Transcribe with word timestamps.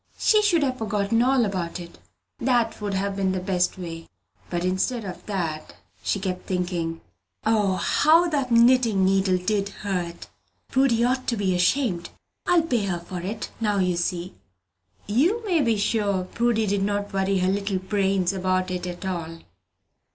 She 0.17 0.41
should 0.41 0.63
have 0.63 0.79
forgotten 0.79 1.21
all 1.21 1.45
about 1.45 1.79
it: 1.79 1.99
that 2.39 2.81
would 2.81 2.95
have 2.95 3.15
been 3.15 3.33
the 3.33 3.39
best 3.39 3.77
way. 3.77 4.09
But 4.49 4.65
instead 4.65 5.05
of 5.05 5.23
that, 5.27 5.75
she 6.01 6.19
kept 6.19 6.47
thinking, 6.47 7.01
"O, 7.45 7.75
how 7.75 8.27
that 8.29 8.49
knitting 8.51 9.05
needle 9.05 9.37
did 9.37 9.69
hurt! 9.69 10.25
Prudy 10.69 11.03
ought 11.03 11.27
to 11.27 11.37
be 11.37 11.53
ashamed! 11.53 12.09
I'll 12.47 12.63
pay 12.63 12.85
her 12.87 13.01
for 13.01 13.19
it, 13.21 13.51
now 13.61 13.77
you 13.77 13.95
see!" 13.95 14.33
You 15.05 15.45
may 15.45 15.61
be 15.61 15.77
sure 15.77 16.23
Prudy 16.23 16.65
did 16.65 16.81
not 16.81 17.13
worry 17.13 17.37
her 17.37 17.51
little 17.51 17.77
brains 17.77 18.33
about 18.33 18.71
it 18.71 18.87
at 18.87 19.05
all. 19.05 19.41